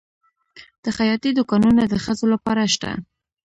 د 0.83 0.85
خیاطۍ 0.97 1.31
دوکانونه 1.37 1.81
د 1.87 1.93
ښځو 2.03 2.25
لپاره 2.33 2.61
شته؟ 2.73 2.91